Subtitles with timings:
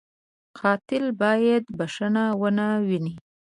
[0.59, 3.13] قاتل باید بښنه و نهويني